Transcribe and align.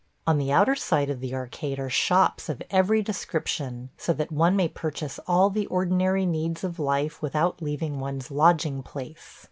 On 0.25 0.39
the 0.39 0.51
outer 0.51 0.73
side 0.73 1.11
of 1.11 1.19
the 1.19 1.35
arcade 1.35 1.77
are 1.79 1.87
shops 1.91 2.49
of 2.49 2.63
every 2.71 3.03
description, 3.03 3.91
so 3.99 4.13
that 4.13 4.31
one 4.31 4.55
may 4.55 4.67
purchase 4.67 5.19
all 5.27 5.51
the 5.51 5.67
ordinary 5.67 6.25
needs 6.25 6.63
of 6.63 6.79
life 6.79 7.21
without 7.21 7.61
leaving 7.61 7.99
one's 7.99 8.31
lodging 8.31 8.81
place. 8.81 9.39